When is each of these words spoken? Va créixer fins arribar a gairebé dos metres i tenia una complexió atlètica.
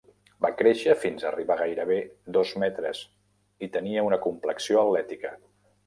Va 0.45 0.49
créixer 0.61 0.95
fins 1.01 1.25
arribar 1.31 1.57
a 1.59 1.59
gairebé 1.59 1.99
dos 2.39 2.55
metres 2.65 3.05
i 3.69 3.73
tenia 3.79 4.09
una 4.11 4.23
complexió 4.29 4.85
atlètica. 4.87 5.41